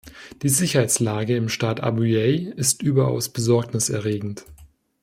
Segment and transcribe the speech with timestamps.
[0.41, 4.45] Die Sicherheitslage im Staat Abyei ist überaus besorgniserregend.